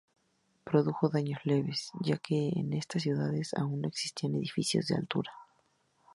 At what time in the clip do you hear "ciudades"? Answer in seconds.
3.03-3.53